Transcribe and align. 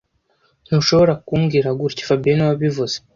Ntushobora 0.67 1.13
kumbwira 1.25 1.67
gutya 1.79 2.05
fabien 2.09 2.35
niwe 2.37 2.49
wabivuze 2.51 2.95